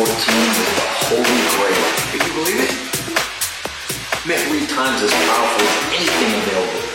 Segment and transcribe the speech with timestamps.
[0.00, 0.64] 14 is the
[1.12, 1.84] Holy Grail.
[2.08, 2.72] Can you believe it?
[4.24, 6.88] Man, three times as powerful as anything available.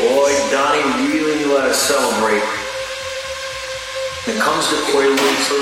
[0.00, 2.40] Boy, Donnie really knew how to celebrate.
[4.24, 5.52] When it comes to Quaaludes,